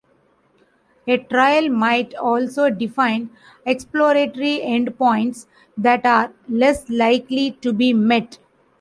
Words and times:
A 1.05 1.17
trial 1.19 1.69
might 1.69 2.15
also 2.15 2.71
define 2.71 3.29
"exploratory 3.67 4.59
endpoints" 4.65 5.45
that 5.77 6.07
are 6.07 6.33
less 6.49 6.89
likely 6.89 7.51
to 7.61 7.71
be 7.71 7.93
met. 7.93 8.39